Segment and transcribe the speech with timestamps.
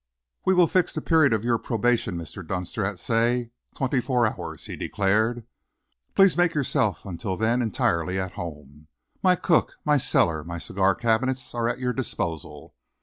[0.45, 2.43] "We will fix the period of your probation, Mr.
[2.43, 5.43] Dunster, at say, twenty four hours," he decided.
[6.15, 8.87] "Please make yourself until then entirely at home.
[9.21, 12.73] My cook, my cellar, my cigar cabinets, are at your disposal.